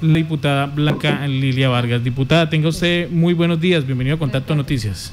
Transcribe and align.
la 0.00 0.14
diputada 0.14 0.66
Blanca 0.66 1.26
Lilia 1.26 1.68
Vargas. 1.68 2.02
Diputada, 2.02 2.48
tenga 2.48 2.68
usted 2.68 3.10
muy 3.10 3.34
buenos 3.34 3.60
días. 3.60 3.84
Bienvenido 3.84 4.16
a 4.16 4.18
Contacto 4.18 4.54
Noticias. 4.54 5.12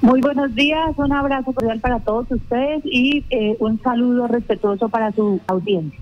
Muy 0.00 0.20
buenos 0.20 0.54
días, 0.54 0.90
un 0.96 1.12
abrazo 1.12 1.52
cordial 1.52 1.80
para 1.80 1.98
todos 1.98 2.26
ustedes 2.30 2.82
y 2.84 3.24
eh, 3.30 3.56
un 3.58 3.80
saludo 3.82 4.28
respetuoso 4.28 4.88
para 4.90 5.12
su 5.12 5.40
audiencia. 5.46 5.98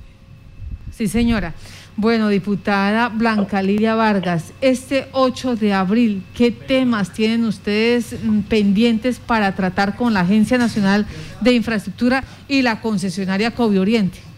Sí, 0.90 1.06
señora. 1.06 1.54
Bueno, 1.96 2.29
diputada 2.29 3.11
Blanca 3.11 3.63
Lidia 3.63 3.95
Vargas, 3.95 4.54
este 4.61 5.07
8 5.13 5.57
de 5.57 5.75
abril, 5.75 6.23
¿qué 6.35 6.51
temas 6.51 7.13
tienen 7.13 7.45
ustedes 7.45 8.17
mm, 8.25 8.41
pendientes 8.41 9.19
para 9.19 9.54
tratar 9.54 9.95
con 9.95 10.15
la 10.15 10.21
Agencia 10.21 10.57
Nacional 10.57 11.07
de 11.43 11.53
Infraestructura 11.53 12.25
y 12.49 12.63
la 12.63 12.81
concesionaria 12.81 13.53
Covi 13.53 13.79
Oriente? 13.79 14.31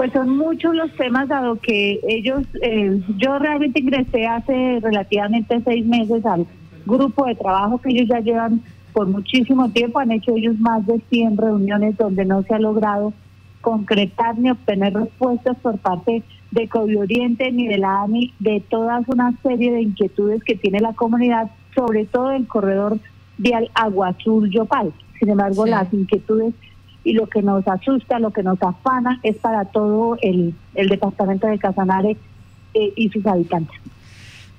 Pues 0.00 0.14
son 0.14 0.34
muchos 0.38 0.74
los 0.74 0.90
temas, 0.92 1.28
dado 1.28 1.56
que 1.56 2.00
ellos, 2.08 2.44
eh, 2.62 3.02
yo 3.18 3.38
realmente 3.38 3.80
ingresé 3.80 4.26
hace 4.26 4.80
relativamente 4.80 5.60
seis 5.62 5.84
meses 5.84 6.24
al 6.24 6.46
grupo 6.86 7.26
de 7.26 7.34
trabajo 7.34 7.76
que 7.76 7.90
ellos 7.90 8.08
ya 8.08 8.20
llevan 8.20 8.62
por 8.94 9.08
muchísimo 9.08 9.70
tiempo, 9.72 9.98
han 9.98 10.10
hecho 10.12 10.34
ellos 10.34 10.58
más 10.58 10.86
de 10.86 11.02
100 11.10 11.36
reuniones 11.36 11.98
donde 11.98 12.24
no 12.24 12.42
se 12.44 12.54
ha 12.54 12.58
logrado 12.58 13.12
concretar 13.60 14.38
ni 14.38 14.48
obtener 14.50 14.94
respuestas 14.94 15.58
por 15.58 15.76
parte 15.76 16.22
de 16.50 16.66
Covi 16.66 16.96
Oriente 16.96 17.52
ni 17.52 17.68
de 17.68 17.76
la 17.76 18.00
AMI 18.00 18.32
de 18.38 18.64
toda 18.70 19.02
una 19.06 19.34
serie 19.42 19.70
de 19.70 19.82
inquietudes 19.82 20.42
que 20.44 20.56
tiene 20.56 20.80
la 20.80 20.94
comunidad, 20.94 21.50
sobre 21.74 22.06
todo 22.06 22.30
el 22.30 22.46
corredor 22.46 22.98
vial 23.36 23.70
Agua 23.74 24.14
Azul-Yopal. 24.18 24.94
Sin 25.18 25.28
embargo, 25.28 25.66
las 25.66 25.92
inquietudes 25.92 26.54
y 27.04 27.14
lo 27.14 27.28
que 27.28 27.42
nos 27.42 27.66
asusta, 27.66 28.18
lo 28.18 28.30
que 28.30 28.42
nos 28.42 28.62
afana 28.62 29.20
es 29.22 29.36
para 29.36 29.64
todo 29.64 30.16
el, 30.20 30.54
departamento 30.74 31.46
de 31.46 31.58
Casanare 31.58 32.16
eh, 32.74 32.92
y 32.96 33.08
sus 33.08 33.24
habitantes. 33.26 33.78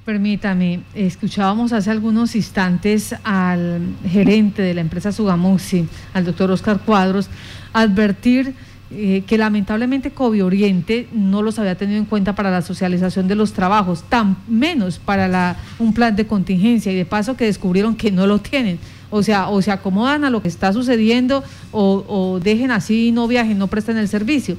Permítame, 0.05 0.79
escuchábamos 0.95 1.73
hace 1.73 1.91
algunos 1.91 2.35
instantes 2.35 3.15
al 3.23 3.81
gerente 4.07 4.63
de 4.63 4.73
la 4.73 4.81
empresa 4.81 5.11
Sugamuxi, 5.11 5.87
al 6.13 6.25
doctor 6.25 6.49
Oscar 6.49 6.79
Cuadros, 6.79 7.29
advertir 7.71 8.55
eh, 8.93 9.23
que 9.25 9.37
lamentablemente 9.37 10.11
COVID 10.11 10.43
Oriente 10.43 11.07
no 11.13 11.43
los 11.43 11.59
había 11.59 11.75
tenido 11.75 11.97
en 11.97 12.05
cuenta 12.05 12.35
para 12.35 12.51
la 12.51 12.61
socialización 12.61 13.27
de 13.27 13.35
los 13.35 13.53
trabajos, 13.53 14.03
tan 14.09 14.35
menos 14.49 14.99
para 14.99 15.29
la, 15.29 15.55
un 15.79 15.93
plan 15.93 16.15
de 16.15 16.27
contingencia 16.27 16.91
y 16.91 16.95
de 16.95 17.05
paso 17.05 17.37
que 17.37 17.45
descubrieron 17.45 17.95
que 17.95 18.11
no 18.11 18.27
lo 18.27 18.39
tienen. 18.39 18.79
O 19.11 19.23
sea, 19.23 19.49
o 19.49 19.61
se 19.61 19.71
acomodan 19.71 20.23
a 20.23 20.29
lo 20.29 20.41
que 20.41 20.47
está 20.47 20.73
sucediendo 20.73 21.43
o, 21.71 22.39
dejen 22.41 22.71
así, 22.71 23.11
no 23.11 23.27
viajen, 23.27 23.57
no 23.57 23.67
presten 23.67 23.97
el 23.97 24.07
servicio. 24.07 24.55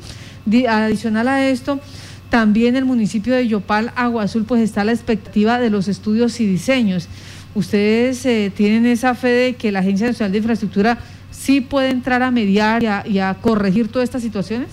adicional 0.69 1.27
a 1.27 1.49
esto, 1.49 1.81
también 2.29 2.77
el 2.77 2.85
municipio 2.85 3.35
de 3.35 3.49
Yopal, 3.49 3.93
Agua 3.97 4.25
Azul, 4.25 4.45
pues 4.45 4.63
está 4.63 4.83
a 4.83 4.85
la 4.85 4.93
expectativa 4.93 5.59
de 5.59 5.71
los 5.71 5.89
estudios 5.89 6.39
y 6.41 6.47
diseños. 6.47 7.09
¿Ustedes 7.55 8.25
eh, 8.25 8.51
tienen 8.55 8.87
esa 8.87 9.15
fe 9.15 9.29
de 9.29 9.55
que 9.55 9.73
la 9.73 9.81
Agencia 9.81 10.07
Nacional 10.07 10.33
de 10.33 10.39
Infraestructura 10.39 10.99
sí 11.31 11.61
puede 11.61 11.91
entrar 11.91 12.23
a 12.23 12.31
mediar 12.31 12.83
y 12.83 13.19
a, 13.19 13.35
corregir 13.41 13.91
todas 13.91 14.05
estas 14.05 14.23
situaciones? 14.23 14.69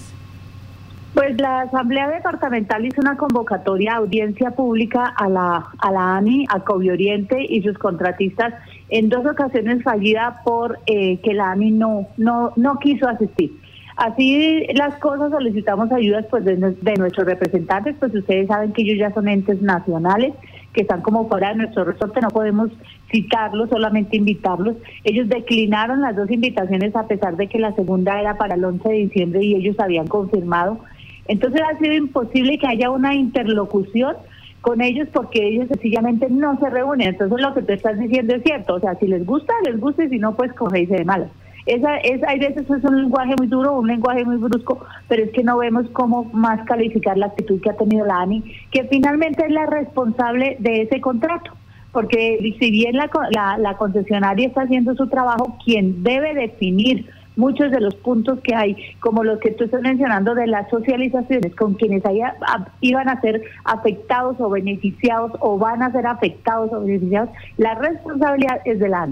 Pues 1.14 1.40
la 1.42 1.62
Asamblea 1.62 2.08
Departamental 2.08 2.86
hizo 2.86 3.02
una 3.02 3.18
convocatoria 3.18 3.96
audiencia 3.96 4.52
pública 4.52 5.14
a 5.18 5.28
la, 5.28 5.68
a 5.80 5.92
la 5.92 6.18
ANI, 6.18 6.46
a 6.50 6.62
Covi 6.62 6.90
Oriente 6.92 7.46
y 7.50 7.62
sus 7.62 7.78
contratistas 7.78 8.54
en 8.90 9.10
dos 9.10 9.26
ocasiones 9.26 9.84
fallida 9.84 10.42
por 10.44 10.80
eh, 10.86 11.20
que 11.22 11.34
la 11.34 11.52
ANI 11.52 11.72
no, 11.72 12.08
no, 12.18 12.54
no 12.56 12.80
quiso 12.80 13.08
asistir. 13.08 13.52
Así 13.96 14.66
las 14.76 14.96
cosas 15.00 15.30
solicitamos 15.30 15.92
ayudas 15.92 16.26
pues 16.30 16.46
de, 16.46 16.56
de, 16.56 16.94
nuestros 16.94 17.28
representantes, 17.28 17.96
pues 18.00 18.16
ustedes 18.16 18.48
saben 18.48 18.72
que 18.72 18.84
ellos 18.84 18.98
ya 18.98 19.14
son 19.14 19.28
entes 19.28 19.62
nacionales 19.62 20.34
que 20.74 20.82
están 20.82 21.02
como 21.02 21.28
fuera 21.28 21.50
de 21.50 21.56
nuestro 21.56 21.84
resorte, 21.84 22.22
no 22.22 22.30
podemos 22.30 22.70
citarlos, 23.12 23.70
solamente 23.70 24.16
invitarlos. 24.16 24.76
Ellos 25.04 25.28
declinaron 25.28 26.02
las 26.02 26.16
dos 26.16 26.30
invitaciones 26.32 26.96
a 26.96 27.08
pesar 27.08 27.36
de 27.36 27.48
que 27.48 27.60
la 27.60 27.74
segunda 27.76 28.20
era 28.20 28.38
para 28.38 28.56
el 28.56 28.64
11 28.64 28.88
de 28.88 28.96
diciembre 28.96 29.44
y 29.44 29.56
ellos 29.56 29.80
habían 29.80 30.08
confirmado. 30.08 30.80
Entonces 31.28 31.62
ha 31.62 31.78
sido 31.78 31.94
imposible 31.94 32.58
que 32.58 32.68
haya 32.68 32.90
una 32.90 33.14
interlocución 33.16 34.16
con 34.62 34.82
ellos 34.82 35.08
porque 35.14 35.48
ellos 35.48 35.68
sencillamente 35.68 36.28
no 36.30 36.58
se 36.60 36.70
reúnen. 36.70 37.10
Entonces 37.10 37.40
lo 37.42 37.54
que 37.54 37.62
tú 37.62 37.74
estás 37.74 37.98
diciendo 38.00 38.36
es 38.36 38.44
cierto, 38.44 38.76
o 38.76 38.80
sea, 38.80 38.96
si 38.96 39.08
les 39.08 39.26
gusta, 39.26 39.54
les 39.66 39.80
gusta 39.80 40.04
y 40.04 40.10
si 40.10 40.20
no, 40.20 40.36
pues 40.36 40.52
dice 40.74 40.96
de 40.96 41.06
malas. 41.06 41.30
Esa, 41.66 41.98
es, 41.98 42.24
hay 42.24 42.40
veces 42.40 42.70
es 42.70 42.84
un 42.84 43.04
lenguaje 43.04 43.36
muy 43.38 43.48
duro, 43.48 43.78
un 43.78 43.88
lenguaje 43.88 44.26
muy 44.26 44.38
brusco, 44.38 44.84
pero 45.08 45.24
es 45.24 45.32
que 45.32 45.44
no 45.44 45.58
vemos 45.58 45.88
cómo 45.92 46.24
más 46.34 46.66
calificar 46.66 47.18
la 47.18 47.28
actitud 47.28 47.62
que 47.62 47.70
ha 47.70 47.78
tenido 47.78 48.06
la 48.06 48.22
ANI, 48.22 48.44
que 48.72 48.86
finalmente 48.86 49.46
es 49.46 49.52
la 49.52 49.66
responsable 49.68 50.58
de 50.60 50.84
ese 50.84 51.00
contrato. 51.00 51.52
Porque 51.92 52.56
si 52.60 52.72
bien 52.72 52.96
la, 52.96 53.10
la, 53.58 53.78
concesionaria 53.78 54.48
está 54.48 54.62
haciendo 54.62 54.96
su 54.96 55.08
trabajo, 55.08 55.58
quien 55.64 56.04
debe 56.04 56.34
definir 56.36 57.10
muchos 57.40 57.72
de 57.72 57.80
los 57.80 57.96
puntos 57.96 58.40
que 58.42 58.54
hay, 58.54 58.76
como 59.00 59.24
los 59.24 59.40
que 59.40 59.52
tú 59.52 59.64
estás 59.64 59.82
mencionando 59.82 60.36
de 60.36 60.46
las 60.46 60.70
socializaciones 60.70 61.56
con 61.56 61.74
quienes 61.74 62.06
haya, 62.06 62.36
iban 62.82 63.10
a 63.10 63.20
ser 63.22 63.42
afectados 63.64 64.40
o 64.40 64.50
beneficiados 64.50 65.32
o 65.40 65.58
van 65.58 65.82
a 65.82 65.92
ser 65.92 66.06
afectados 66.06 66.72
o 66.74 66.82
beneficiados, 66.82 67.30
la 67.58 67.76
responsabilidad 67.76 68.62
es 68.66 68.80
de 68.80 68.90
la. 68.90 69.08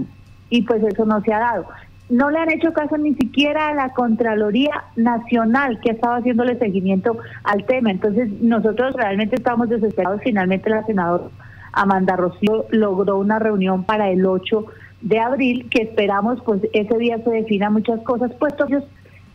Y 0.50 0.62
pues 0.62 0.82
eso 0.82 1.04
no 1.04 1.20
se 1.22 1.32
ha 1.32 1.40
dado 1.40 1.66
no 2.10 2.30
le 2.30 2.38
han 2.38 2.50
hecho 2.50 2.72
caso 2.72 2.96
ni 2.96 3.14
siquiera 3.14 3.68
a 3.68 3.74
la 3.74 3.90
Contraloría 3.90 4.84
Nacional 4.96 5.78
que 5.80 5.90
estaba 5.90 6.16
haciéndole 6.16 6.58
seguimiento 6.58 7.18
al 7.44 7.64
tema. 7.66 7.90
Entonces 7.90 8.30
nosotros 8.40 8.94
realmente 8.94 9.36
estamos 9.36 9.68
desesperados. 9.68 10.22
Finalmente 10.24 10.70
la 10.70 10.84
senadora 10.86 11.24
Amanda 11.72 12.16
Rocío 12.16 12.64
logró 12.70 13.18
una 13.18 13.38
reunión 13.38 13.84
para 13.84 14.10
el 14.10 14.24
8 14.26 14.64
de 15.00 15.18
abril 15.18 15.68
que 15.70 15.82
esperamos 15.82 16.40
pues 16.44 16.60
ese 16.72 16.98
día 16.98 17.18
se 17.22 17.30
defina 17.30 17.70
muchas 17.70 18.00
cosas, 18.00 18.32
puesto 18.34 18.66
ellos 18.66 18.84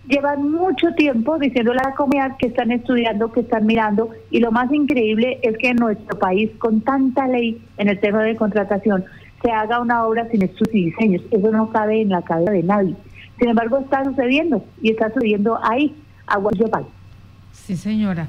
llevan 0.08 0.52
mucho 0.52 0.94
tiempo 0.96 1.38
diciéndole 1.40 1.80
a 1.80 1.90
la 1.90 1.96
comunidad 1.96 2.36
que 2.38 2.48
están 2.48 2.72
estudiando, 2.72 3.32
que 3.32 3.42
están 3.42 3.66
mirando 3.66 4.10
y 4.32 4.40
lo 4.40 4.52
más 4.52 4.72
increíble 4.72 5.40
es 5.42 5.58
que 5.58 5.70
en 5.70 5.78
nuestro 5.78 6.20
país 6.20 6.52
con 6.58 6.82
tanta 6.82 7.28
ley 7.28 7.62
en 7.78 7.88
el 7.88 8.00
tema 8.00 8.24
de 8.24 8.36
contratación 8.36 9.06
se 9.44 9.52
haga 9.52 9.82
una 9.82 10.06
obra 10.06 10.28
sin 10.30 10.42
estos 10.42 10.70
diseños. 10.70 11.22
Eso 11.30 11.52
no 11.52 11.70
cabe 11.70 12.02
en 12.02 12.10
la 12.10 12.22
cabeza 12.22 12.52
de 12.52 12.64
nadie. 12.64 12.96
Sin 13.38 13.50
embargo, 13.50 13.80
está 13.80 14.04
sucediendo 14.06 14.64
y 14.82 14.92
está 14.92 15.14
sucediendo 15.14 15.60
ahí, 15.64 15.94
Yopal. 16.58 16.86
Sí, 17.52 17.76
señora. 17.76 18.28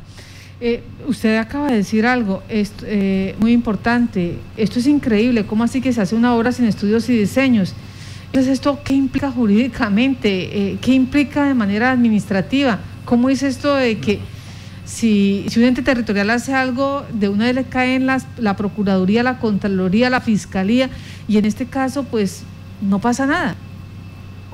Eh, 0.61 0.83
usted 1.07 1.37
acaba 1.37 1.69
de 1.69 1.77
decir 1.77 2.07
algo 2.07 2.43
eh, 2.49 3.35
muy 3.39 3.53
importante. 3.53 4.39
Esto 4.57 4.79
es 4.79 4.87
increíble. 4.87 5.45
¿Cómo 5.47 5.65
así 5.65 5.81
que 5.81 5.93
se 5.93 6.01
hace 6.01 6.15
una 6.15 6.35
obra 6.35 6.53
sin 6.53 6.67
estudios 6.67 7.09
y 7.09 7.19
diseños? 7.19 7.75
Entonces, 8.27 8.53
¿esto 8.53 8.81
qué 8.85 8.95
implica 8.95 9.31
jurídicamente? 9.31 10.73
Eh, 10.73 10.79
¿Qué 10.81 10.93
implica 10.93 11.45
de 11.45 11.55
manera 11.55 11.91
administrativa? 11.91 12.79
¿Cómo 13.05 13.31
es 13.31 13.43
esto 13.43 13.75
de 13.75 13.99
que 13.99 14.21
si, 14.85 15.45
si 15.49 15.61
un 15.61 15.67
ente 15.67 15.83
territorial 15.83 16.31
hace 16.31 16.55
algo, 16.55 17.05
de 17.13 17.29
una 17.29 17.47
vez 17.47 17.55
le 17.55 17.65
caen 17.65 18.07
las, 18.07 18.27
la 18.39 18.57
Procuraduría, 18.57 19.23
la 19.23 19.39
Contraloría, 19.39 20.11
la 20.11 20.21
Fiscalía, 20.21 20.91
y 21.29 21.39
en 21.39 21.45
este 21.45 21.67
caso, 21.67 22.05
pues 22.05 22.45
no 22.81 22.99
pasa 22.99 23.27
nada. 23.27 23.57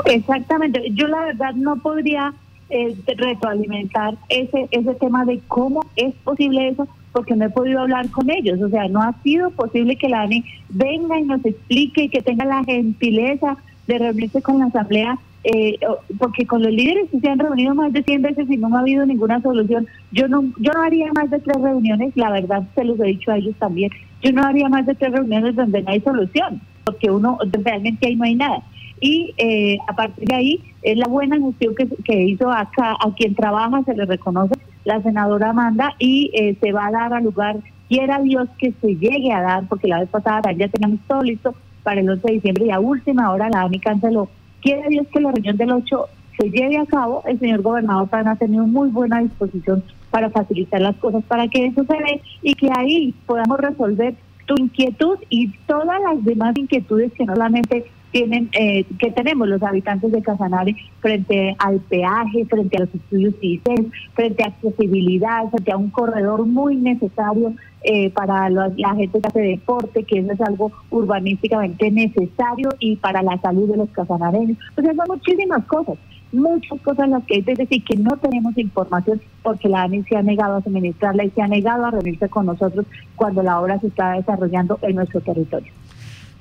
Exactamente. 0.07 0.83
Yo 0.93 1.09
la 1.09 1.21
verdad 1.21 1.55
no 1.55 1.77
podría 1.77 2.35
eh, 2.71 2.97
retroalimentar 3.07 4.17
ese, 4.29 4.69
ese 4.71 4.95
tema 4.95 5.25
de 5.25 5.41
cómo 5.49 5.85
es 5.97 6.15
posible 6.25 6.69
eso, 6.69 6.89
porque 7.13 7.35
no 7.37 7.47
he 7.47 7.51
podido 7.51 7.81
hablar 7.81 8.11
con 8.11 8.31
ellos. 8.31 8.61
O 8.63 8.69
sea, 8.69 8.89
no 8.89 9.03
ha 9.03 9.15
sido 9.23 9.51
posible 9.51 9.97
que 9.97 10.09
la 10.09 10.23
ANI 10.23 10.45
venga 10.69 11.19
y 11.19 11.25
nos 11.25 11.45
explique 11.45 12.05
y 12.05 12.09
que 12.09 12.23
tenga 12.23 12.45
la 12.45 12.65
gentileza 12.65 13.57
de 13.87 13.99
reunirse 13.99 14.41
con 14.41 14.59
la 14.59 14.67
Asamblea 14.67 15.19
eh, 15.43 15.79
porque 16.19 16.47
con 16.47 16.63
los 16.63 16.71
líderes 16.71 17.09
se 17.19 17.29
han 17.29 17.39
reunido 17.39 17.75
más 17.75 17.93
de 17.95 18.03
100 18.03 18.21
veces 18.21 18.51
y 18.51 18.59
no 18.59 18.77
ha 18.77 18.81
habido 18.81 19.07
ninguna 19.07 19.41
solución. 19.41 19.87
Yo 20.13 20.29
no, 20.29 20.43
yo 20.59 20.73
no 20.73 20.83
haría 20.83 21.11
más 21.15 21.31
de 21.31 21.39
tres 21.39 21.57
reuniones, 21.63 22.15
la 22.15 22.31
verdad 22.31 22.63
se 22.75 22.85
los 22.85 23.01
he 23.01 23.05
dicho 23.05 23.31
a 23.31 23.39
ellos 23.39 23.55
también, 23.59 23.91
yo 24.23 24.33
no 24.33 24.43
haría 24.43 24.69
más 24.69 24.85
de 24.85 24.95
tres 24.95 25.13
reuniones 25.13 25.57
donde 25.57 25.83
no 25.83 25.91
hay 25.91 26.01
solución, 26.01 26.61
porque 26.85 27.11
uno 27.11 27.39
realmente 27.53 28.07
ahí 28.07 28.17
no 28.17 28.25
hay 28.25 28.35
nada. 28.35 28.63
Y 29.01 29.35
eh, 29.39 29.79
a 29.89 29.95
partir 29.95 30.29
de 30.29 30.35
ahí 30.35 30.61
es 30.83 30.99
la 30.99 31.07
buena 31.07 31.39
gestión 31.39 31.75
que, 32.05 32.23
hizo 32.23 32.51
acá, 32.51 32.97
a 33.01 33.15
quien 33.15 33.35
trabaja 33.35 33.83
se 33.85 33.95
le 33.95 34.05
reconoce 34.05 34.55
la 34.85 35.03
senadora 35.03 35.51
Amanda 35.51 35.95
y 35.99 36.31
eh, 36.35 36.57
se 36.61 36.73
va 36.73 36.87
a 36.87 36.91
dar 36.91 37.15
al 37.15 37.25
lugar, 37.25 37.57
quiera 37.89 38.21
Dios 38.21 38.49
que 38.59 38.73
se 38.81 38.97
llegue 38.97 39.33
a 39.33 39.41
dar, 39.41 39.69
porque 39.69 39.89
la 39.89 40.01
vez 40.01 40.09
pasada 40.09 40.53
ya 40.53 40.69
teníamos 40.69 41.01
todo 41.07 41.23
listo 41.23 41.55
para 41.83 42.01
el 42.01 42.11
11 42.11 42.27
de 42.27 42.35
diciembre 42.35 42.67
y 42.67 42.71
a 42.71 42.81
última 42.81 43.31
hora 43.33 43.49
la 43.51 43.63
AMI 43.63 43.79
canceló 43.81 44.29
Quiere 44.61 44.89
Dios 44.89 45.07
que 45.13 45.21
la 45.21 45.33
reunión 45.33 45.57
del 45.57 45.73
8 45.73 46.07
se 46.39 46.51
lleve 46.51 46.77
a 46.77 46.87
cabo. 46.87 47.23
El 47.27 47.39
señor 47.39 47.63
gobernador 47.63 48.09
también 48.09 48.29
ha 48.29 48.37
tenido 48.37 48.67
muy 48.67 48.91
buena 48.91 49.21
disposición 49.21 49.83
para 50.11 50.31
facilitar 50.31 50.81
las 50.81 50.97
cosas 50.97 51.25
para 51.25 51.49
que 51.49 51.67
eso 51.67 51.85
se 51.85 51.97
ve 51.97 52.21
y 52.43 52.55
que 52.55 52.69
ahí 52.77 53.15
podamos 53.27 53.59
resolver 53.59 54.15
tu 54.47 54.55
inquietud 54.59 55.19
y 55.29 55.53
todas 55.67 56.01
las 56.03 56.25
demás 56.25 56.57
inquietudes 56.59 57.13
que 57.13 57.25
no 57.25 57.35
solamente 57.35 57.87
tienen 58.11 58.49
eh, 58.53 58.85
que 58.99 59.11
tenemos 59.11 59.49
los 59.49 59.63
habitantes 59.63 60.13
de 60.13 60.23
Casanare 60.23 60.77
frente 61.01 61.55
al 61.59 61.81
peaje, 61.81 62.45
frente 62.47 62.77
a 62.77 62.81
los 62.81 62.95
estudios 62.95 63.35
CISES, 63.41 63.87
frente 64.15 64.43
a 64.43 64.49
accesibilidad, 64.49 65.49
frente 65.51 65.73
a 65.73 65.77
un 65.77 65.91
corredor 65.91 66.47
muy 66.47 66.77
necesario 66.77 67.55
eh, 67.83 68.11
para 68.11 68.51
la 68.51 68.95
gente 68.95 69.21
que 69.21 69.29
hace 69.29 69.41
deporte, 69.41 70.05
que 70.05 70.19
eso 70.19 70.33
es 70.33 70.41
algo 70.43 70.71
urbanísticamente 70.91 71.91
necesario 71.91 72.69
y 72.79 72.97
para 72.97 73.23
la 73.23 73.41
salud 73.41 73.71
de 73.71 73.79
los 73.79 73.89
casanareños. 73.91 74.59
O 74.77 74.83
sea, 74.83 74.95
son 74.95 75.07
muchísimas 75.09 75.65
cosas, 75.65 75.97
muchas 76.33 76.81
cosas 76.83 77.09
las 77.09 77.25
que 77.25 77.43
que 77.43 77.55
decir 77.55 77.83
que 77.85 77.97
no 77.97 78.17
tenemos 78.19 78.57
información 78.59 79.21
porque 79.43 79.69
la 79.69 79.83
ANI 79.83 80.03
se 80.05 80.17
ha 80.17 80.23
negado 80.23 80.57
a 80.57 80.63
suministrarla 80.63 81.25
y 81.25 81.31
se 81.31 81.41
ha 81.41 81.49
negado 81.49 81.87
a 81.87 81.91
reunirse 81.91 82.29
con 82.29 82.47
nosotros 82.47 82.85
cuando 83.17 83.43
la 83.43 83.59
obra 83.61 83.81
se 83.81 83.87
está 83.87 84.13
desarrollando 84.13 84.79
en 84.83 84.97
nuestro 84.97 85.21
territorio. 85.21 85.73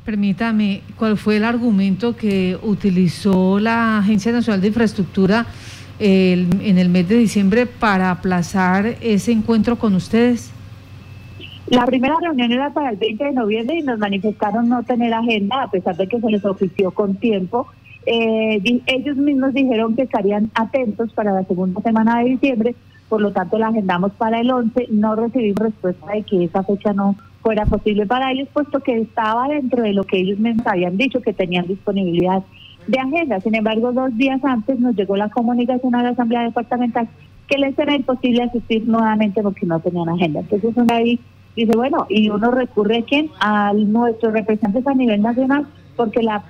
Permítame, 0.06 0.82
¿cuál 0.98 1.18
fue 1.18 1.38
el 1.38 1.44
argumento 1.44 2.16
que 2.16 2.58
utilizó 2.64 3.60
la 3.60 4.00
Agencia 4.00 4.32
Nacional 4.32 4.62
de 4.62 4.68
Infraestructura 4.68 5.46
en 6.00 6.78
el 6.78 6.90
mes 6.90 7.10
de 7.10 7.18
diciembre 7.18 7.66
para 7.66 8.10
aplazar 8.10 8.96
ese 9.02 9.32
encuentro 9.32 9.78
con 9.78 9.96
ustedes? 9.96 10.52
La 11.70 11.86
primera 11.86 12.16
reunión 12.20 12.52
era 12.52 12.72
para 12.74 12.90
el 12.90 12.98
20 12.98 13.24
de 13.26 13.32
noviembre 13.32 13.78
y 13.78 13.84
nos 13.84 14.00
manifestaron 14.00 14.70
no 14.70 14.82
tener 14.84 15.14
agenda, 15.14 15.64
a 15.64 15.70
pesar 15.70 15.96
de 15.96 16.08
que 16.08 16.20
se 16.20 16.32
les 16.32 16.44
ofició 16.44 16.90
con 16.92 17.16
tiempo. 17.16 17.68
Eh, 18.08 18.60
ellos 18.88 19.18
mismos 19.18 19.54
dijeron 19.54 19.96
que 19.96 20.04
estarían 20.04 20.50
atentos 20.56 21.14
para 21.14 21.32
la 21.32 21.44
segunda 21.44 21.80
semana 21.82 22.20
de 22.20 22.30
diciembre, 22.32 22.76
por 23.08 23.22
lo 23.22 23.32
tanto 23.32 23.60
la 23.60 23.68
agendamos 23.68 24.14
para 24.14 24.40
el 24.40 24.50
11. 24.50 24.88
No 24.90 25.16
recibimos 25.16 25.60
respuesta 25.60 26.12
de 26.12 26.24
que 26.24 26.46
esa 26.46 26.64
fecha 26.64 26.94
no 26.94 27.16
fuera 27.42 27.66
posible 27.66 28.06
para 28.06 28.32
ellos, 28.32 28.48
puesto 28.54 28.80
que 28.82 28.98
estaba 29.00 29.48
dentro 29.48 29.84
de 29.84 29.94
lo 29.94 30.04
que 30.04 30.20
ellos 30.20 30.40
me 30.40 30.56
habían 30.66 30.98
dicho, 30.98 31.22
que 31.22 31.34
tenían 31.34 31.68
disponibilidad 31.68 32.44
de 32.88 33.00
agenda. 33.00 33.40
Sin 33.40 33.56
embargo, 33.56 33.92
dos 33.92 34.16
días 34.18 34.44
antes 34.44 34.80
nos 34.80 34.96
llegó 34.96 35.16
la 35.16 35.30
comunicación 35.30 35.96
a 35.96 36.04
la 36.04 36.10
Asamblea 36.10 36.44
Departamental 36.44 37.08
que 37.48 37.58
les 37.58 37.78
era 37.78 37.96
imposible 37.96 38.44
asistir 38.44 38.88
nuevamente 38.88 39.42
porque 39.42 39.66
no 39.66 39.80
tenían 39.80 40.10
agenda. 40.10 40.42
Entonces, 40.42 40.72
uno 40.76 40.94
ahí 40.94 41.20
dice, 41.56 41.76
bueno, 41.76 42.06
y 42.08 42.30
uno 42.30 42.52
recurre 42.52 43.00
a 43.00 43.04
quién? 43.04 43.30
A 43.40 43.74
nuestros 43.74 44.34
representantes 44.34 44.86
a 44.86 44.94
nivel 44.94 45.22
nacional, 45.22 45.66
porque 45.96 46.22
la 46.22 46.44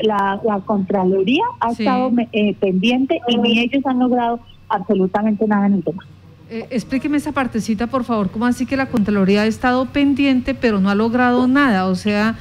la, 0.00 0.40
la 0.44 0.60
Contraloría 0.60 1.42
ha 1.60 1.72
estado 1.72 2.12
eh, 2.32 2.54
pendiente 2.54 3.20
y 3.26 3.36
ni 3.36 3.58
ellos 3.58 3.84
han 3.84 3.98
logrado 3.98 4.40
absolutamente 4.68 5.46
nada 5.46 5.66
en 5.66 5.74
el 5.74 5.84
tema. 5.84 6.04
Eh, 6.50 6.66
explíqueme 6.70 7.18
esa 7.18 7.32
partecita, 7.32 7.88
por 7.88 8.04
favor. 8.04 8.30
¿Cómo 8.30 8.46
así 8.46 8.64
que 8.64 8.76
la 8.76 8.86
Contraloría 8.86 9.42
ha 9.42 9.46
estado 9.46 9.86
pendiente, 9.86 10.54
pero 10.54 10.80
no 10.80 10.88
ha 10.88 10.94
logrado 10.94 11.46
nada? 11.46 11.86
O 11.86 11.94
sea, 11.94 12.36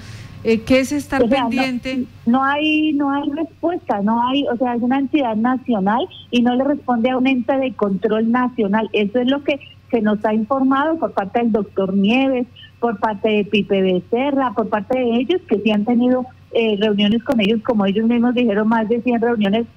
eh, 0.46 0.62
¿qué 0.62 0.80
es 0.80 0.94
estar 0.94 1.28
pendiente? 1.28 2.06
No, 2.26 2.42
hay, 2.42 2.94
no 2.94 3.12
hay 3.12 3.30
respuesta, 3.32 4.02
no 4.02 4.26
hay, 4.26 4.46
o 4.48 4.56
sea, 4.56 4.76
es 4.76 4.82
una 4.82 5.00
entidad 5.00 5.36
nacional 5.36 6.08
y 6.32 6.42
no 6.42 6.56
le 6.56 6.64
responde 6.64 7.10
a 7.10 7.18
un 7.18 7.28
ente 7.28 7.58
de 7.58 7.74
control 7.74 8.32
nacional. 8.32 8.90
Eso 8.94 9.20
es 9.20 9.28
lo 9.28 9.44
que 9.44 9.60
se 9.92 10.02
nos 10.02 10.24
ha 10.24 10.34
informado 10.34 10.98
por 10.98 11.12
parte 11.12 11.40
del 11.40 11.52
doctor 11.52 11.94
Nieves, 11.94 12.48
por 12.80 13.00
parte 13.00 13.30
de 13.30 13.46
Pipe 13.46 13.82
Becerra, 13.82 14.54
por 14.54 14.70
parte 14.70 14.98
de 14.98 15.18
ellos 15.18 15.42
que 15.50 15.60
sí 15.60 15.72
han 15.72 15.84
tenido 15.84 16.26
eh, 16.52 16.78
reuniones 16.80 17.24
con 17.24 17.42
ellos, 17.42 17.62
como 17.64 17.86
ellos 17.86 18.08
mismos 18.08 18.34
dijeron, 18.34 18.70
más 18.70 18.88
de 18.88 19.02
100 19.02 19.22
reuniones 19.22 19.68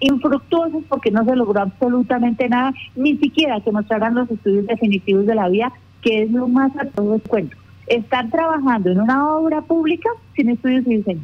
infructuosas 0.00 0.82
porque 0.88 1.10
no 1.10 1.24
se 1.24 1.36
logró 1.36 1.60
absolutamente 1.60 2.48
nada, 2.48 2.72
ni 2.96 3.16
siquiera 3.16 3.60
que 3.60 3.72
mostraran 3.72 4.14
los 4.14 4.30
estudios 4.30 4.66
definitivos 4.66 5.26
de 5.26 5.34
la 5.34 5.48
vía, 5.48 5.72
que 6.02 6.22
es 6.22 6.30
lo 6.30 6.48
más 6.48 6.72
a 6.76 6.86
todo 6.86 7.14
el 7.14 7.22
cuento. 7.22 7.56
Estar 7.86 8.30
trabajando 8.30 8.90
en 8.90 9.00
una 9.00 9.28
obra 9.34 9.62
pública 9.62 10.08
sin 10.36 10.50
estudios 10.50 10.86
y 10.86 10.96
diseño. 10.96 11.22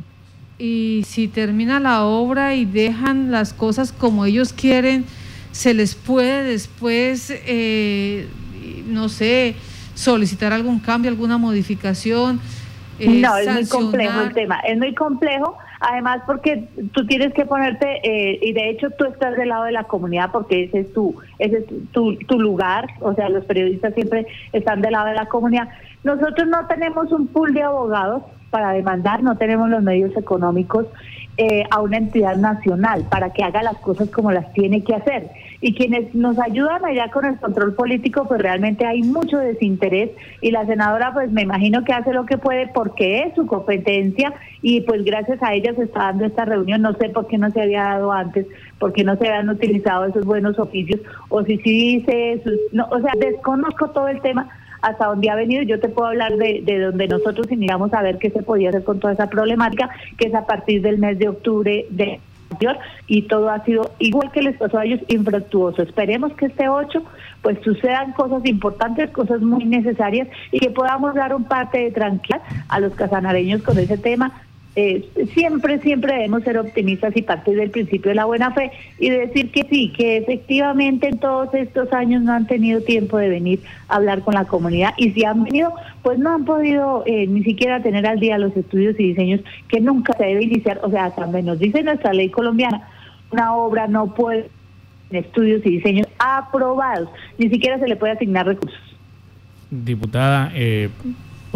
Y 0.58 1.02
si 1.06 1.28
termina 1.28 1.81
la 1.81 2.04
obra 2.04 2.54
y 2.54 2.64
dejan 2.64 3.31
las 3.31 3.52
cosas 3.52 3.93
como 3.93 4.25
ellos 4.25 4.52
quieren, 4.52 5.04
se 5.52 5.75
les 5.75 5.94
puede 5.94 6.44
después, 6.44 7.31
eh, 7.46 8.26
no 8.87 9.08
sé, 9.08 9.54
solicitar 9.94 10.52
algún 10.52 10.78
cambio, 10.78 11.10
alguna 11.10 11.38
modificación. 11.38 12.40
Eh, 12.98 13.20
no, 13.20 13.37
es 13.37 13.52
muy 13.52 13.66
complejo 13.66 14.20
el 14.22 14.32
tema, 14.32 14.60
es 14.60 14.78
muy 14.78 14.94
complejo, 14.94 15.58
además 15.81 16.23
porque 16.26 16.69
tú 16.93 17.06
tienes 17.06 17.32
que 17.34 17.46
ponerte, 17.46 18.00
eh, 18.02 18.38
y 18.43 18.52
de 18.52 18.70
hecho 18.70 18.90
tú 18.90 19.05
estás 19.05 19.37
del 19.37 19.49
lado 19.49 19.64
de 19.64 19.73
la 19.73 19.84
comunidad 19.84 20.31
porque 20.32 20.64
ese 20.64 20.81
es 20.81 20.93
tu, 20.93 21.14
ese 21.38 21.58
es 21.58 21.64
tu, 21.93 22.17
tu 22.17 22.40
lugar, 22.40 22.87
o 23.00 23.14
sea, 23.14 23.28
los 23.28 23.44
periodistas 23.44 23.94
siempre 23.94 24.26
están 24.52 24.81
del 24.81 24.93
lado 24.93 25.08
de 25.08 25.14
la 25.14 25.26
comunidad. 25.26 25.69
Nosotros 26.05 26.46
no 26.49 26.67
tenemos 26.67 27.11
un 27.12 27.26
pool 27.28 27.52
de 27.52 27.62
abogados 27.62 28.23
para 28.50 28.73
demandar, 28.73 29.23
no 29.23 29.37
tenemos 29.37 29.69
los 29.69 29.82
medios 29.82 30.17
económicos 30.17 30.87
eh, 31.37 31.64
a 31.70 31.81
una 31.81 31.99
entidad 31.99 32.37
nacional 32.37 33.05
para 33.11 33.32
que 33.32 33.43
haga 33.43 33.62
las 33.62 33.76
cosas 33.79 34.08
como 34.08 34.32
las 34.32 34.52
tiene 34.55 34.82
que 34.82 34.94
hacer. 34.94 35.31
Y 35.61 35.75
quienes 35.75 36.14
nos 36.14 36.38
ayudan 36.38 36.85
allá 36.85 37.11
con 37.11 37.25
el 37.25 37.38
control 37.38 37.75
político, 37.75 38.26
pues 38.26 38.41
realmente 38.41 38.87
hay 38.87 39.03
mucho 39.03 39.38
desinterés 39.38 40.11
y 40.41 40.50
la 40.50 40.67
senadora 40.67 41.12
pues 41.12 41.31
me 41.31 41.43
imagino 41.43 41.85
que 41.85 41.93
hace 41.93 42.12
lo 42.12 42.26
que 42.26 42.38
puede 42.38 42.69
porque 42.69 43.23
es 43.23 43.35
su 43.35 43.47
competencia 43.47 44.35
y 44.62 44.82
pues 44.82 45.05
gracias 45.05 45.43
a 45.43 45.55
ella 45.55 45.75
se 45.75 45.85
está 45.85 46.00
dando 46.00 46.26
esta 46.26 46.44
reunión. 46.44 46.82
No 46.82 46.94
sé 46.94 47.08
por 47.08 47.26
qué 47.26 47.38
no 47.38 47.50
se 47.50 47.62
había 47.62 47.82
dado 47.82 48.12
antes, 48.12 48.47
por 48.79 48.93
qué 48.93 49.05
no 49.05 49.17
se 49.17 49.29
habían 49.29 49.49
utilizado 49.49 50.05
esos 50.06 50.25
buenos 50.25 50.58
oficios 50.58 51.00
o 51.29 51.43
si 51.44 51.56
sí 51.58 51.99
dice, 51.99 52.43
no, 52.73 52.87
o 52.91 53.00
sea, 53.00 53.12
desconozco 53.19 53.91
todo 53.91 54.08
el 54.08 54.20
tema 54.20 54.49
hasta 54.82 55.06
donde 55.06 55.31
ha 55.31 55.35
venido. 55.35 55.62
Yo 55.62 55.81
te 55.81 55.88
puedo 55.88 56.08
hablar 56.08 56.37
de, 56.37 56.62
de 56.64 56.81
donde 56.81 57.08
nosotros 57.08 57.50
iniciamos 57.50 57.93
a 57.93 58.03
ver 58.03 58.19
qué 58.19 58.31
se 58.31 58.43
podía 58.43 58.69
hacer 58.69 58.85
con 58.85 59.00
toda 59.00 59.14
esa 59.14 59.29
problemática, 59.29 59.91
que 60.19 60.29
es 60.29 60.35
a 60.35 60.47
partir 60.47 60.82
del 60.82 60.99
mes 60.99 61.19
de 61.19 61.29
octubre 61.29 61.87
de 61.91 62.20
y 63.06 63.22
todo 63.22 63.50
ha 63.50 63.64
sido 63.64 63.93
igual 63.98 64.31
que 64.32 64.43
les 64.43 64.56
pasó 64.56 64.78
a 64.78 64.84
ellos 64.84 65.00
infructuoso. 65.08 65.82
Esperemos 65.82 66.32
que 66.34 66.46
este 66.46 66.69
8 66.69 67.02
pues 67.43 67.58
sucedan 67.62 68.12
cosas 68.12 68.44
importantes, 68.46 69.10
cosas 69.10 69.40
muy 69.40 69.64
necesarias 69.64 70.28
y 70.52 70.58
que 70.58 70.70
podamos 70.70 71.14
dar 71.14 71.34
un 71.34 71.44
parte 71.44 71.78
de 71.78 71.90
tranquilidad 71.90 72.43
a 72.69 72.81
los 72.81 72.94
casanareños 72.94 73.62
con 73.62 73.78
ese 73.78 73.98
tema 73.98 74.32
eh, 74.78 75.08
siempre, 75.32 75.81
siempre 75.81 76.12
debemos 76.12 76.44
ser 76.44 76.58
optimistas 76.58 77.17
y 77.17 77.23
partir 77.23 77.56
del 77.56 77.70
principio 77.70 78.11
de 78.11 78.14
la 78.14 78.26
buena 78.26 78.52
fe 78.52 78.70
y 78.99 79.08
decir 79.08 79.50
que 79.50 79.67
sí, 79.70 79.90
que 79.96 80.19
efectivamente 80.19 81.08
en 81.08 81.19
todos 81.19 81.52
estos 81.55 81.90
años 81.94 82.23
no 82.23 82.32
han 82.32 82.46
tenido 82.46 82.82
tiempo 82.82 83.17
de 83.17 83.31
venir 83.31 83.61
a 83.88 83.96
hablar 83.96 84.20
con 84.20 84.34
la 84.34 84.44
comunidad 84.44 84.93
y 84.99 85.12
si 85.12 85.25
han 85.25 85.44
venido, 85.44 85.73
pues 86.02 86.19
no 86.19 86.34
han 86.34 86.44
podido 86.44 87.05
eh, 87.06 87.26
ni 87.26 87.43
siquiera 87.43 87.82
tener 87.82 88.06
al 88.06 88.20
día 88.20 88.37
los 88.37 88.55
estudios 88.55 88.94
y 89.00 89.08
diseños 89.08 89.40
que 89.69 89.81
nunca 89.81 90.12
se 90.19 90.25
debe 90.25 90.44
iniciar, 90.44 90.79
o 90.82 90.90
sea, 90.90 91.11
también 91.11 91.46
nos 91.46 91.58
dice 91.58 91.82
nuestra 91.82 92.12
ley 92.12 92.29
colombiana, 92.29 92.87
una 93.31 93.56
obra 93.56 93.87
no 93.87 94.14
puede 94.14 94.50
estudios 95.11 95.64
y 95.64 95.70
diseños 95.70 96.06
aprobados, 96.19 97.08
ni 97.38 97.49
siquiera 97.49 97.79
se 97.79 97.88
le 97.88 97.96
puede 97.96 98.12
asignar 98.12 98.44
recursos. 98.44 98.79
Diputada, 99.70 100.52
eh, 100.55 100.90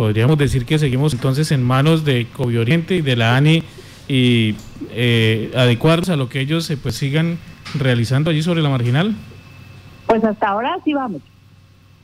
podríamos 0.00 0.38
decir 0.38 0.64
que 0.64 0.78
seguimos 0.78 1.12
entonces 1.12 1.52
en 1.52 1.62
manos 1.62 2.06
de 2.06 2.26
Oriente 2.38 2.94
y 2.94 3.02
de 3.02 3.16
la 3.16 3.36
ANI 3.36 3.62
y 4.08 4.54
eh, 4.92 5.52
adecuarnos 5.54 6.08
a 6.08 6.16
lo 6.16 6.30
que 6.30 6.40
ellos 6.40 6.70
eh, 6.70 6.78
pues 6.78 6.94
sigan 6.94 7.36
realizando 7.78 8.30
allí 8.30 8.40
sobre 8.40 8.62
la 8.62 8.70
marginal? 8.70 9.14
Pues 10.06 10.24
hasta 10.24 10.48
ahora 10.48 10.78
sí 10.86 10.94
vamos. 10.94 11.20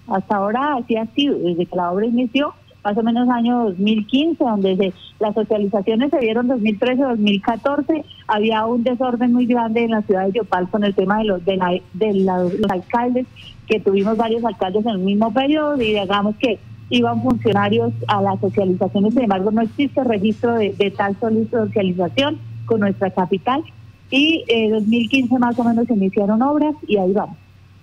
Hasta 0.09 0.37
ahora 0.37 0.75
así 0.75 0.95
ha 0.95 1.07
sido, 1.15 1.39
desde 1.39 1.65
que 1.65 1.75
la 1.75 1.91
obra 1.91 2.05
inició, 2.05 2.53
más 2.85 2.99
o 2.99 3.03
menos 3.03 3.31
año 3.31 3.65
2015, 3.65 4.45
donde 4.45 4.93
las 5.19 5.35
socializaciones 5.35 6.11
se 6.11 6.19
dieron 6.19 6.49
2013-2014, 6.49 8.05
había 8.27 8.67
un 8.67 8.85
desorden 8.85 9.33
muy 9.33 9.47
grande 9.47 9.85
en 9.85 9.93
la 9.93 10.03
ciudad 10.03 10.27
de 10.27 10.33
Yopal 10.33 10.69
con 10.69 10.85
el 10.85 10.95
tema 10.95 11.17
de 11.17 11.25
los 11.25 11.43
de, 11.47 11.81
de 11.95 12.13
los 12.13 12.53
alcaldes, 12.69 13.27
que 13.67 13.81
tuvimos 13.81 14.19
varios 14.19 14.45
alcaldes 14.45 14.85
en 14.85 14.93
el 14.93 14.99
mismo 14.99 15.33
periodo 15.33 15.81
y 15.81 15.95
digamos 15.95 16.37
que 16.37 16.59
iban 16.91 17.23
funcionarios 17.23 17.93
a 18.07 18.23
las 18.23 18.41
socializaciones, 18.41 19.15
sin 19.15 19.25
embargo 19.25 19.51
no 19.51 19.63
existe 19.63 20.05
registro 20.05 20.55
de, 20.55 20.95
tal 20.97 21.17
socialización 21.19 22.39
con 22.65 22.81
nuestra 22.81 23.11
capital 23.11 23.63
y 24.11 24.45
en 24.49 24.73
eh, 24.73 24.75
2015 24.75 25.39
más 25.39 25.59
o 25.59 25.65
menos 25.65 25.87
se 25.87 25.95
iniciaron 25.95 26.43
obras 26.43 26.75
y 26.87 26.97
ahí 26.97 27.13
vamos. 27.13 27.37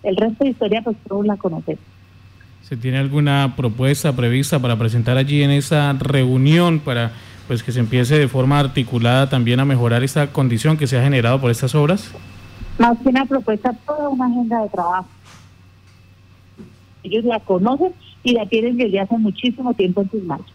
El 0.03 0.15
resto 0.15 0.43
de 0.43 0.51
historia 0.51 0.81
pues 0.81 0.95
todos 1.07 1.25
la 1.25 1.37
conocemos. 1.37 1.83
¿Se 2.61 2.77
tiene 2.77 2.97
alguna 2.97 3.55
propuesta 3.57 4.15
prevista 4.15 4.59
para 4.59 4.77
presentar 4.77 5.17
allí 5.17 5.43
en 5.43 5.51
esa 5.51 5.91
reunión 5.93 6.79
para 6.79 7.11
pues 7.47 7.61
que 7.61 7.73
se 7.73 7.81
empiece 7.81 8.17
de 8.17 8.29
forma 8.29 8.57
articulada 8.59 9.29
también 9.29 9.59
a 9.59 9.65
mejorar 9.65 10.01
esta 10.01 10.27
condición 10.27 10.77
que 10.77 10.87
se 10.87 10.97
ha 10.97 11.03
generado 11.03 11.41
por 11.41 11.51
estas 11.51 11.75
obras? 11.75 12.09
Más 12.79 12.97
que 12.99 13.09
una 13.09 13.25
propuesta, 13.25 13.73
toda 13.85 14.07
una 14.07 14.27
agenda 14.27 14.61
de 14.61 14.69
trabajo. 14.69 15.07
Ellos 17.03 17.25
la 17.25 17.41
conocen 17.41 17.91
y 18.23 18.33
la 18.33 18.45
tienen 18.45 18.77
desde 18.77 18.99
hace 18.99 19.17
muchísimo 19.17 19.73
tiempo 19.73 20.01
en 20.01 20.11
sus 20.11 20.23
manos. 20.23 20.45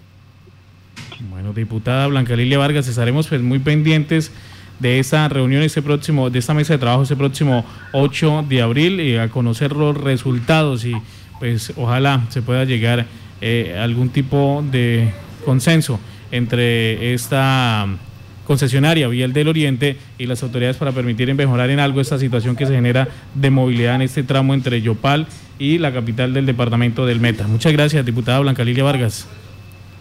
Bueno, 1.31 1.53
diputada 1.53 2.07
Blanca 2.07 2.37
Lilia 2.37 2.59
Vargas, 2.59 2.89
estaremos 2.89 3.27
pues 3.27 3.43
muy 3.43 3.59
pendientes 3.59 4.33
de 4.79 4.99
esa 4.99 5.29
reunión 5.29 5.63
ese 5.63 5.83
próximo, 5.83 6.31
de 6.31 6.39
esta 6.39 6.55
mesa 6.55 6.75
de 6.75 6.79
trabajo 6.79 7.03
ese 7.03 7.17
próximo 7.17 7.65
8 7.93 8.47
de 8.49 8.63
abril 8.63 9.01
y 9.01 9.17
a 9.17 9.29
conocer 9.29 9.73
los 9.73 9.97
resultados 9.97 10.85
y 10.85 10.95
pues 11.39 11.73
ojalá 11.77 12.25
se 12.29 12.43
pueda 12.43 12.65
llegar 12.65 13.07
eh, 13.41 13.77
algún 13.81 14.11
tipo 14.11 14.65
de 14.71 15.11
consenso 15.45 15.99
entre 16.31 17.15
esta 17.15 17.87
concesionaria 18.47 19.09
Vial 19.09 19.33
del 19.33 19.49
Oriente 19.49 19.97
y 20.17 20.27
las 20.27 20.43
autoridades 20.43 20.77
para 20.77 20.93
permitir 20.93 21.33
mejorar 21.35 21.71
en 21.71 21.81
algo 21.81 22.01
esta 22.01 22.19
situación 22.19 22.57
que 22.57 22.67
se 22.67 22.75
genera 22.75 23.09
de 23.35 23.51
movilidad 23.51 23.97
en 23.97 24.03
este 24.03 24.23
tramo 24.23 24.55
entre 24.55 24.81
Yopal 24.81 25.27
y 25.59 25.79
la 25.79 25.93
capital 25.93 26.33
del 26.33 26.47
departamento 26.47 27.07
del 27.07 27.21
Meta. 27.21 27.47
Muchas 27.47 27.73
gracias, 27.73 28.05
diputada 28.05 28.41
Blanca 28.41 28.65
Lilia 28.65 28.85
Vargas. 28.85 29.29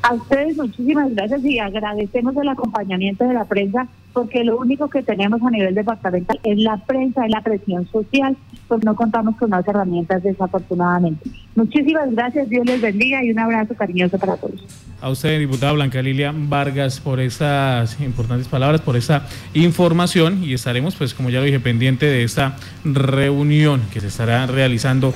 A 0.04 0.14
ustedes 0.14 0.56
muchísimas 0.56 1.14
gracias 1.14 1.44
y 1.44 1.60
agradecemos 1.60 2.36
el 2.38 2.48
acompañamiento 2.48 3.26
de 3.26 3.34
la 3.34 3.46
prensa 3.46 3.88
porque 4.14 4.44
lo 4.44 4.58
único 4.58 4.90
que 4.90 5.04
tenemos 5.04 5.42
a 5.42 5.50
nivel 5.52 5.76
departamental 5.76 6.40
es 6.44 6.58
la 6.60 6.78
prensa, 6.78 7.26
es 7.26 7.32
la 7.32 7.42
presión 7.42 7.88
social, 7.92 8.38
pues 8.68 8.84
no 8.84 8.96
contamos 8.96 9.36
con 9.36 9.50
más 9.50 9.68
herramientas 9.68 10.24
desafortunadamente. 10.24 11.30
Muchísimas 11.56 12.10
gracias, 12.14 12.50
Dios 12.50 12.66
les 12.66 12.82
bendiga 12.82 13.24
y 13.24 13.32
un 13.32 13.40
abrazo 13.40 13.76
cariñoso 13.76 14.18
para 14.18 14.38
todos. 14.38 14.64
A 15.02 15.10
usted, 15.10 15.38
diputada 15.40 15.74
Blanca 15.74 16.02
Lilia 16.02 16.34
Vargas, 16.34 17.00
por 17.00 17.20
esas 17.20 18.00
importantes 18.00 18.48
palabras, 18.48 18.82
por 18.82 18.96
esa 18.96 19.28
información 19.54 20.44
y 20.44 20.54
estaremos, 20.54 20.96
pues 20.96 21.14
como 21.14 21.30
ya 21.30 21.40
lo 21.40 21.46
dije, 21.46 21.60
pendiente 21.60 22.06
de 22.06 22.24
esta 22.24 22.56
reunión 22.86 23.82
que 23.92 24.00
se 24.00 24.08
estará 24.08 24.48
realizando 24.48 25.14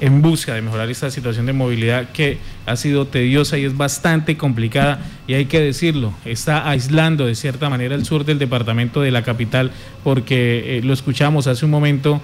en 0.00 0.22
busca 0.22 0.54
de 0.54 0.62
mejorar 0.62 0.90
esta 0.90 1.10
situación 1.10 1.46
de 1.46 1.52
movilidad 1.52 2.10
que 2.10 2.38
ha 2.66 2.76
sido 2.76 3.06
tediosa 3.06 3.58
y 3.58 3.64
es 3.64 3.76
bastante 3.76 4.36
complicada. 4.36 5.00
Y 5.26 5.34
hay 5.34 5.46
que 5.46 5.60
decirlo, 5.60 6.12
está 6.24 6.68
aislando 6.68 7.26
de 7.26 7.34
cierta 7.34 7.68
manera 7.68 7.94
el 7.94 8.04
sur 8.04 8.24
del 8.24 8.38
departamento 8.38 9.00
de 9.00 9.10
la 9.10 9.22
capital 9.22 9.72
porque 10.04 10.78
eh, 10.78 10.82
lo 10.82 10.92
escuchamos 10.92 11.46
hace 11.46 11.64
un 11.64 11.70
momento 11.70 12.20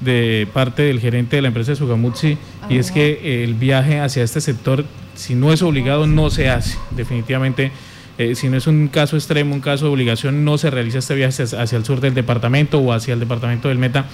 de 0.00 0.46
parte 0.52 0.82
del 0.82 1.00
gerente 1.00 1.36
de 1.36 1.42
la 1.42 1.48
empresa 1.48 1.72
de 1.72 1.76
Sugamutsi 1.76 2.38
y 2.68 2.78
es 2.78 2.92
que 2.92 3.20
eh, 3.22 3.44
el 3.44 3.54
viaje 3.54 3.98
hacia 4.00 4.22
este 4.22 4.40
sector 4.40 4.84
si 5.18 5.34
no 5.34 5.52
es 5.52 5.62
obligado 5.62 6.06
no 6.06 6.30
se 6.30 6.48
hace 6.48 6.78
definitivamente. 6.92 7.72
Eh, 8.18 8.34
si 8.34 8.48
no 8.48 8.56
es 8.56 8.66
un 8.66 8.88
caso 8.88 9.16
extremo, 9.16 9.54
un 9.54 9.60
caso 9.60 9.84
de 9.86 9.92
obligación, 9.92 10.44
no 10.44 10.58
se 10.58 10.70
realiza 10.70 10.98
este 10.98 11.14
viaje 11.14 11.42
hacia 11.42 11.78
el 11.78 11.84
sur 11.84 12.00
del 12.00 12.14
departamento 12.14 12.80
o 12.80 12.92
hacia 12.92 13.14
el 13.14 13.20
departamento 13.20 13.68
del 13.68 13.78
Meta 13.78 14.06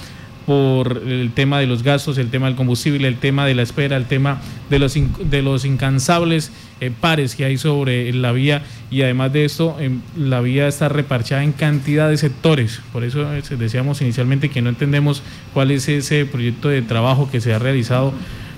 por 0.47 1.03
el 1.07 1.33
tema 1.33 1.59
de 1.59 1.67
los 1.67 1.83
gastos, 1.83 2.19
el 2.19 2.31
tema 2.31 2.47
del 2.47 2.57
combustible, 2.57 3.09
el 3.09 3.17
tema 3.17 3.47
de 3.47 3.55
la 3.55 3.63
espera, 3.63 3.97
el 3.97 4.07
tema 4.07 4.41
de 4.69 4.79
los, 4.79 4.95
de 4.95 5.43
los 5.43 5.65
incansables 5.65 6.53
eh, 6.81 6.91
pares 7.01 7.35
que 7.35 7.45
hay 7.45 7.57
sobre 7.57 8.13
la 8.13 8.33
vía 8.33 8.63
y 8.91 9.03
además 9.03 9.33
de 9.33 9.45
esto 9.45 9.77
em, 9.81 10.01
la 10.17 10.41
vía 10.41 10.69
está 10.69 10.89
reparchada 10.89 11.43
en 11.45 11.53
cantidad 11.53 12.11
de 12.11 12.17
sectores. 12.17 12.81
Por 12.93 13.05
eso 13.05 13.33
eh, 13.35 13.43
decíamos 13.59 14.03
inicialmente 14.03 14.51
que 14.51 14.61
no 14.61 14.71
entendemos 14.71 15.23
cuál 15.55 15.71
es 15.71 15.89
ese 15.89 16.27
proyecto 16.27 16.69
de 16.69 16.83
trabajo 16.83 17.31
que 17.31 17.41
se 17.41 17.55
ha 17.55 17.59
realizado 17.59 18.13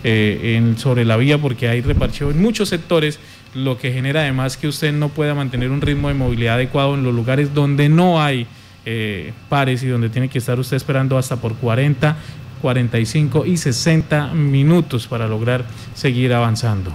eh, 0.04 0.74
sobre 0.76 1.04
la 1.04 1.16
vía 1.16 1.38
porque 1.38 1.68
hay 1.68 1.80
reparcheo 1.80 2.30
en 2.30 2.40
muchos 2.40 2.68
sectores 2.68 3.18
lo 3.54 3.78
que 3.78 3.92
genera 3.92 4.20
además 4.20 4.56
que 4.56 4.68
usted 4.68 4.92
no 4.92 5.08
pueda 5.08 5.34
mantener 5.34 5.70
un 5.70 5.80
ritmo 5.80 6.08
de 6.08 6.14
movilidad 6.14 6.56
adecuado 6.56 6.94
en 6.94 7.02
los 7.02 7.14
lugares 7.14 7.54
donde 7.54 7.88
no 7.88 8.22
hay 8.22 8.46
eh, 8.88 9.32
pares 9.48 9.82
y 9.82 9.88
donde 9.88 10.08
tiene 10.08 10.28
que 10.28 10.38
estar 10.38 10.60
usted 10.60 10.76
esperando 10.76 11.18
hasta 11.18 11.34
por 11.34 11.56
40, 11.56 12.16
45 12.62 13.44
y 13.44 13.56
60 13.56 14.32
minutos 14.32 15.08
para 15.08 15.26
lograr 15.26 15.64
seguir 15.96 16.32
avanzando. 16.32 16.92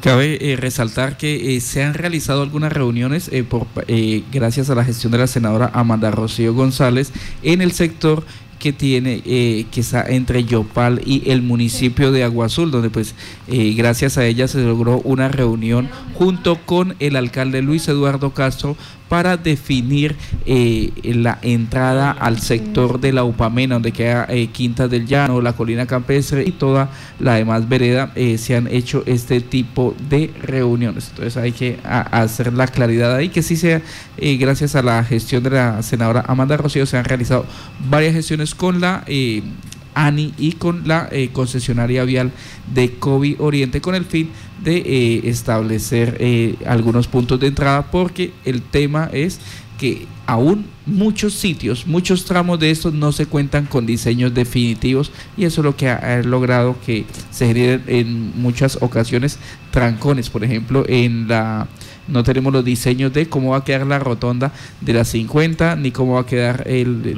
Cabe 0.00 0.38
eh, 0.40 0.56
resaltar 0.56 1.18
que 1.18 1.54
eh, 1.54 1.60
se 1.60 1.84
han 1.84 1.92
realizado 1.92 2.42
algunas 2.42 2.72
reuniones 2.72 3.30
por, 3.50 3.66
gracias 4.32 4.70
a 4.70 4.74
la 4.74 4.86
gestión 4.86 5.12
de 5.12 5.18
la 5.18 5.26
senadora 5.26 5.70
Amanda 5.74 6.10
Rocío 6.10 6.54
González 6.54 7.12
en 7.42 7.60
el 7.60 7.72
sector 7.72 8.24
que 8.58 8.72
tiene 8.72 9.20
que 9.22 9.80
está 9.80 10.04
entre 10.08 10.44
Yopal 10.44 11.02
y 11.04 11.30
el 11.30 11.42
municipio 11.42 12.10
de 12.10 12.24
Agua 12.24 12.46
Azul, 12.46 12.70
donde 12.70 12.90
pues 12.90 13.14
gracias 13.46 14.18
a 14.18 14.24
ella 14.24 14.48
se 14.48 14.60
logró 14.62 15.00
una 15.04 15.28
reunión 15.28 15.90
junto 16.14 16.56
con 16.64 16.96
el 16.98 17.14
alcalde 17.16 17.62
Luis 17.62 17.86
Eduardo 17.86 18.30
Castro 18.30 18.76
para 19.08 19.36
definir 19.36 20.16
eh, 20.46 20.92
la 21.02 21.38
entrada 21.42 22.10
al 22.10 22.40
sector 22.40 23.00
de 23.00 23.12
la 23.12 23.24
Upamena, 23.24 23.76
donde 23.76 23.92
queda 23.92 24.26
eh, 24.28 24.48
Quinta 24.48 24.88
del 24.88 25.06
Llano, 25.06 25.40
la 25.40 25.54
Colina 25.54 25.86
Campestre 25.86 26.44
y 26.46 26.52
toda 26.52 26.90
la 27.18 27.34
demás 27.34 27.68
vereda, 27.68 28.12
eh, 28.14 28.38
se 28.38 28.56
han 28.56 28.66
hecho 28.68 29.02
este 29.06 29.40
tipo 29.40 29.94
de 30.08 30.30
reuniones. 30.42 31.08
Entonces 31.10 31.36
hay 31.36 31.52
que 31.52 31.78
hacer 31.84 32.52
la 32.52 32.66
claridad 32.66 33.14
ahí, 33.14 33.28
que 33.28 33.42
sí 33.42 33.56
sea, 33.56 33.82
gracias 34.16 34.74
a 34.74 34.82
la 34.82 35.02
gestión 35.04 35.42
de 35.42 35.50
la 35.50 35.82
senadora 35.82 36.24
Amanda 36.26 36.56
Rocío, 36.56 36.86
se 36.86 36.96
han 36.96 37.04
realizado 37.04 37.46
varias 37.88 38.14
gestiones 38.14 38.54
con 38.54 38.80
la 38.80 39.04
ANI 39.94 40.34
y 40.38 40.52
con 40.52 40.86
la 40.86 41.10
concesionaria 41.32 42.04
vial 42.04 42.32
de 42.72 42.92
COVID 42.94 43.40
Oriente 43.40 43.80
con 43.80 43.94
el 43.94 44.04
fin 44.04 44.30
de 44.62 44.76
eh, 44.78 45.20
establecer 45.24 46.16
eh, 46.20 46.56
algunos 46.66 47.06
puntos 47.06 47.38
de 47.40 47.46
entrada 47.46 47.90
porque 47.90 48.32
el 48.44 48.62
tema 48.62 49.08
es 49.12 49.40
que 49.78 50.06
aún 50.26 50.66
muchos 50.86 51.34
sitios, 51.34 51.86
muchos 51.86 52.24
tramos 52.24 52.58
de 52.58 52.72
estos 52.72 52.92
no 52.92 53.12
se 53.12 53.26
cuentan 53.26 53.66
con 53.66 53.86
diseños 53.86 54.34
definitivos 54.34 55.12
y 55.36 55.44
eso 55.44 55.60
es 55.60 55.64
lo 55.64 55.76
que 55.76 55.88
ha, 55.88 56.20
logrado 56.22 56.76
que 56.84 57.04
se 57.30 57.46
generen 57.46 57.84
en 57.86 58.42
muchas 58.42 58.78
ocasiones 58.80 59.38
trancones, 59.70 60.30
por 60.30 60.42
ejemplo, 60.42 60.84
en 60.88 61.28
la 61.28 61.68
no 62.08 62.24
tenemos 62.24 62.52
los 62.52 62.64
diseños 62.64 63.12
de 63.12 63.28
cómo 63.28 63.50
va 63.50 63.58
a 63.58 63.64
quedar 63.64 63.86
la 63.86 63.98
rotonda 63.98 64.52
de 64.80 64.92
las 64.92 65.08
50 65.08 65.76
ni 65.76 65.90
cómo 65.90 66.14
va 66.14 66.20
a 66.20 66.26
quedar 66.26 66.64
el, 66.66 67.14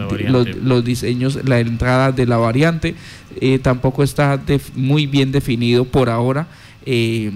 los, 0.63 0.85
diseños, 0.85 1.39
la 1.45 1.61
entrada 1.61 2.13
de 2.13 2.27
la 2.27 2.37
variante, 2.37 2.95
eh, 3.41 3.59
tampoco 3.59 4.03
está 4.03 4.41
muy 4.75 5.07
bien 5.07 5.33
definido 5.33 5.85
por 5.85 6.11
ahora 6.11 6.49
eh, 6.85 7.31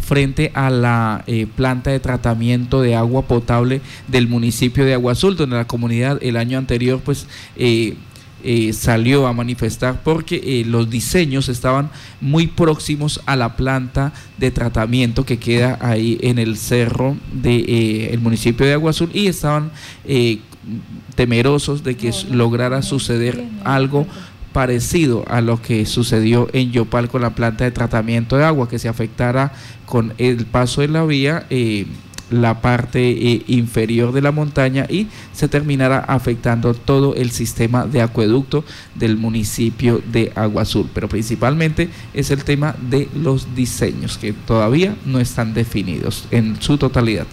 frente 0.00 0.50
a 0.54 0.70
la 0.70 1.22
eh, 1.26 1.46
planta 1.54 1.90
de 1.90 2.00
tratamiento 2.00 2.80
de 2.80 2.94
agua 2.94 3.22
potable 3.22 3.80
del 4.06 4.26
municipio 4.26 4.84
de 4.84 4.94
Agua 4.94 5.12
Azul, 5.12 5.36
donde 5.36 5.56
la 5.56 5.66
comunidad 5.66 6.18
el 6.22 6.36
año 6.36 6.56
anterior 6.56 7.00
pues 7.04 7.26
eh, 7.56 7.94
salió 8.72 9.26
a 9.26 9.32
manifestar 9.32 10.02
porque 10.02 10.64
los 10.66 10.90
diseños 10.90 11.48
estaban 11.48 11.90
muy 12.20 12.46
próximos 12.46 13.20
a 13.26 13.36
la 13.36 13.56
planta 13.56 14.12
de 14.38 14.50
tratamiento 14.50 15.24
que 15.24 15.38
queda 15.38 15.78
ahí 15.80 16.18
en 16.22 16.38
el 16.38 16.56
cerro 16.56 17.16
del 17.32 17.68
el 17.68 18.20
municipio 18.20 18.66
de 18.66 18.74
Agua 18.74 18.90
Azul 18.90 19.10
y 19.12 19.26
estaban 19.26 19.70
temerosos 21.14 21.82
de 21.82 21.96
que 21.96 22.12
lograra 22.30 22.82
suceder 22.82 23.44
algo 23.64 24.06
parecido 24.52 25.24
a 25.28 25.40
lo 25.40 25.60
que 25.60 25.86
sucedió 25.86 26.48
en 26.52 26.72
Yopal 26.72 27.08
con 27.08 27.22
la 27.22 27.30
planta 27.30 27.64
de 27.64 27.70
tratamiento 27.70 28.36
de 28.36 28.44
agua, 28.44 28.68
que 28.68 28.78
se 28.78 28.88
afectara 28.88 29.52
con 29.86 30.14
el 30.18 30.46
paso 30.46 30.80
de 30.80 30.88
la 30.88 31.04
vía 31.04 31.46
eh, 31.50 31.86
la 32.30 32.60
parte 32.60 33.10
eh, 33.10 33.42
inferior 33.46 34.12
de 34.12 34.22
la 34.22 34.32
montaña 34.32 34.86
y 34.88 35.08
se 35.32 35.48
terminara 35.48 35.98
afectando 35.98 36.74
todo 36.74 37.14
el 37.14 37.30
sistema 37.30 37.86
de 37.86 38.02
acueducto 38.02 38.64
del 38.94 39.16
municipio 39.16 40.00
de 40.12 40.32
Agua 40.34 40.62
Azul. 40.62 40.88
Pero 40.92 41.08
principalmente 41.08 41.88
es 42.14 42.30
el 42.30 42.44
tema 42.44 42.74
de 42.90 43.08
los 43.14 43.54
diseños 43.54 44.18
que 44.18 44.32
todavía 44.32 44.96
no 45.06 45.20
están 45.20 45.54
definidos 45.54 46.26
en 46.30 46.60
su 46.60 46.78
totalidad. 46.78 47.26